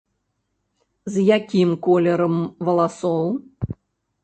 [1.15, 2.35] З якім колерам
[2.69, 3.25] валасоў?